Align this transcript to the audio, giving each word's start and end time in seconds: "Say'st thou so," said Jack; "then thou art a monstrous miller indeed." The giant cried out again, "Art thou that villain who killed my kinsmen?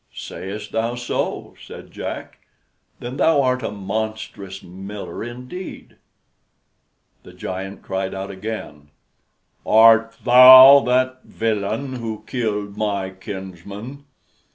"Say'st 0.15 0.71
thou 0.71 0.95
so," 0.95 1.53
said 1.63 1.91
Jack; 1.91 2.39
"then 2.99 3.17
thou 3.17 3.39
art 3.43 3.61
a 3.61 3.69
monstrous 3.69 4.63
miller 4.63 5.23
indeed." 5.23 5.95
The 7.21 7.33
giant 7.33 7.83
cried 7.83 8.15
out 8.15 8.31
again, 8.31 8.89
"Art 9.63 10.17
thou 10.23 10.79
that 10.87 11.21
villain 11.23 11.93
who 11.97 12.23
killed 12.25 12.75
my 12.75 13.11
kinsmen? 13.11 14.05